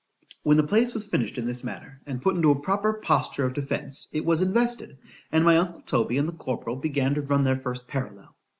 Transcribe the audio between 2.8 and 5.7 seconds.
posture of defence,—it was invested,—and my